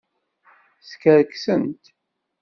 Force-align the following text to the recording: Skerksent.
Skerksent. 0.89 1.83